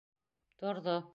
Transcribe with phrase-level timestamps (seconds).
[0.63, 0.97] Торҙо